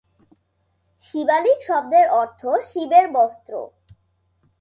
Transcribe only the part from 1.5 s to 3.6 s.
শব্দের অর্থ 'শিবের বস্ত্র'।